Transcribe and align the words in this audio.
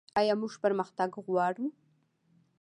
آیا 0.19 0.33
موږ 0.41 0.53
پرمختګ 0.63 1.09
غواړو؟ 1.25 1.65